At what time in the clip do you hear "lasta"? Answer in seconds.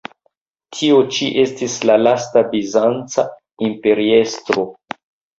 2.05-2.43